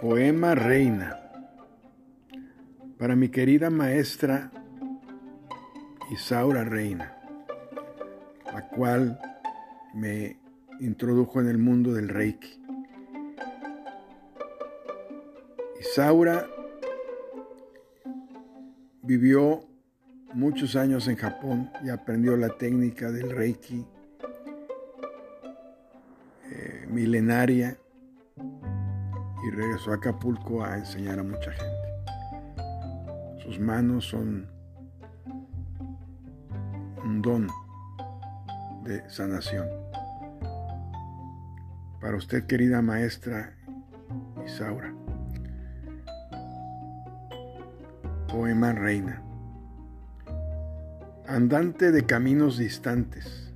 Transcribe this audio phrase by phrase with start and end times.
[0.00, 1.20] Poema Reina.
[2.98, 4.50] Para mi querida maestra
[6.10, 7.14] Isaura Reina,
[8.46, 9.20] la cual
[9.92, 10.38] me
[10.80, 12.62] introdujo en el mundo del Reiki.
[15.78, 16.48] Isaura
[19.02, 19.68] vivió
[20.32, 23.84] muchos años en Japón y aprendió la técnica del Reiki
[26.50, 27.76] eh, milenaria
[29.42, 33.42] y regresó a Acapulco a enseñar a mucha gente.
[33.42, 34.48] Sus manos son
[37.04, 37.48] un don
[38.84, 39.68] de sanación.
[42.00, 43.56] Para usted, querida maestra
[44.44, 44.94] Isaura.
[48.28, 49.22] Poema Reina.
[51.26, 53.52] Andante de caminos distantes,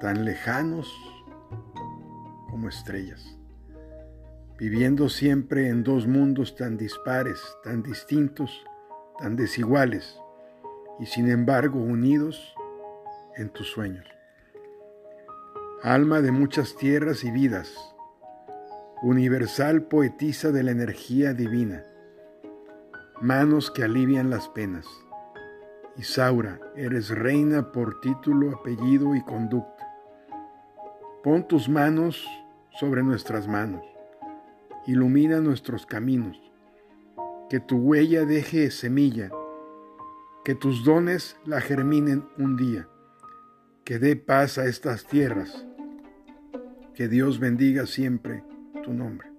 [0.00, 0.92] tan lejanos
[2.50, 3.39] como estrellas
[4.60, 8.62] viviendo siempre en dos mundos tan dispares, tan distintos,
[9.18, 10.20] tan desiguales,
[10.98, 12.54] y sin embargo unidos
[13.36, 14.06] en tus sueños.
[15.82, 17.72] Alma de muchas tierras y vidas,
[19.02, 21.82] universal poetisa de la energía divina,
[23.22, 24.86] manos que alivian las penas.
[25.96, 29.88] Isaura, eres reina por título, apellido y conducta.
[31.24, 32.28] Pon tus manos
[32.78, 33.89] sobre nuestras manos
[34.86, 36.40] ilumina nuestros caminos,
[37.48, 39.30] que tu huella deje semilla,
[40.44, 42.88] que tus dones la germinen un día,
[43.84, 45.66] que dé paz a estas tierras,
[46.94, 48.44] que Dios bendiga siempre
[48.82, 49.30] tu nombre.